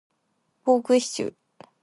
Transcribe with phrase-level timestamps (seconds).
[0.63, 1.35] ポークシチュー